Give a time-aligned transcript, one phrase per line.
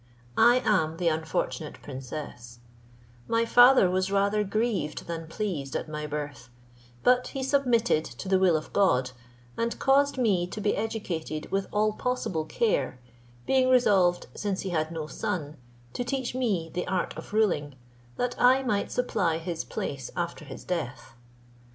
[0.35, 2.57] I am the unfortunate princess;
[3.27, 6.49] my father was rather grieved than pleased at my birth;
[7.03, 9.11] but he submitted to the will of God,
[9.57, 12.99] and caused me to be educated with all possible care,
[13.45, 15.57] being resolved, since he had no son,
[15.93, 17.75] to teach me the art of ruling,
[18.17, 21.15] that I might supply his place after his death.